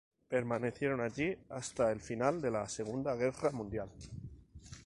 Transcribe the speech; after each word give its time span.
Permanecieron 0.29 0.99
allí 0.99 1.37
hasta 1.49 1.91
el 1.91 1.99
final 2.01 2.41
de 2.41 2.49
la 2.49 2.67
Segunda 2.67 3.13
Guerra 3.15 3.51
Mundial. 3.51 3.91